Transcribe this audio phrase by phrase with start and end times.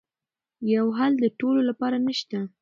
[0.75, 2.39] یو حل د ټولو لپاره نه شته.